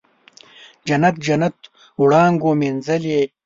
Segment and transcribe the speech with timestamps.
[0.87, 1.57] جنت، جنت
[2.01, 3.21] وړانګو مینځلې